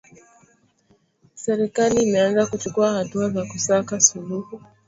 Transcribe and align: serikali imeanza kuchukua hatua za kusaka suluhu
serikali 1.35 1.99
imeanza 2.03 2.45
kuchukua 2.45 2.93
hatua 2.93 3.29
za 3.29 3.45
kusaka 3.45 3.99
suluhu 3.99 4.61